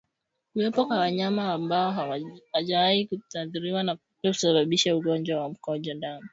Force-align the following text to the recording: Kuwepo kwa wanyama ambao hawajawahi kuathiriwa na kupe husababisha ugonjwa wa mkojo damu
Kuwepo 0.53 0.85
kwa 0.85 0.97
wanyama 0.99 1.53
ambao 1.53 1.91
hawajawahi 1.91 3.05
kuathiriwa 3.07 3.83
na 3.83 3.95
kupe 3.95 4.27
husababisha 4.27 4.95
ugonjwa 4.95 5.41
wa 5.41 5.49
mkojo 5.49 5.93
damu 5.93 6.29